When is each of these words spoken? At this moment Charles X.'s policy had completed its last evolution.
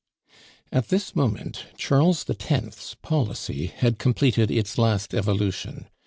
At 0.71 0.87
this 0.87 1.15
moment 1.15 1.65
Charles 1.77 2.27
X.'s 2.27 2.95
policy 3.03 3.67
had 3.67 3.99
completed 3.99 4.49
its 4.49 4.79
last 4.79 5.13
evolution. 5.13 5.89